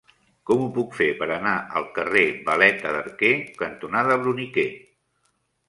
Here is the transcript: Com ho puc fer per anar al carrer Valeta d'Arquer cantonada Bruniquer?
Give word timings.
Com 0.51 0.61
ho 0.61 0.69
puc 0.77 0.95
fer 0.99 1.09
per 1.19 1.27
anar 1.35 1.53
al 1.81 1.85
carrer 1.99 2.25
Valeta 2.49 2.95
d'Arquer 2.97 3.31
cantonada 3.63 4.21
Bruniquer? 4.25 4.69